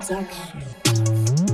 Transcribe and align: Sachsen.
Sachsen. 0.00 1.53